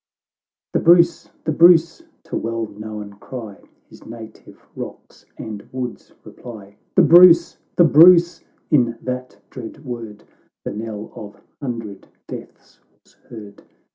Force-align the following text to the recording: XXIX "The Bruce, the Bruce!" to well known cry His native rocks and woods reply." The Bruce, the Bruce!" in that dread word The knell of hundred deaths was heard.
XXIX 0.01 0.71
"The 0.73 0.79
Bruce, 0.79 1.29
the 1.43 1.51
Bruce!" 1.51 2.01
to 2.23 2.35
well 2.35 2.65
known 2.65 3.11
cry 3.19 3.59
His 3.87 4.03
native 4.03 4.65
rocks 4.75 5.27
and 5.37 5.69
woods 5.71 6.11
reply." 6.23 6.77
The 6.95 7.03
Bruce, 7.03 7.59
the 7.75 7.83
Bruce!" 7.83 8.43
in 8.71 8.97
that 9.03 9.37
dread 9.51 9.85
word 9.85 10.23
The 10.65 10.71
knell 10.73 11.11
of 11.15 11.39
hundred 11.61 12.07
deaths 12.27 12.79
was 13.03 13.13
heard. 13.13 13.61